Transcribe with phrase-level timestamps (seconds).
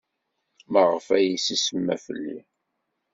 [0.71, 2.37] Maɣef ay as-isemma fell-i?